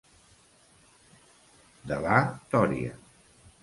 De 1.93 2.01
la 2.09 2.19
tòria. 2.57 3.01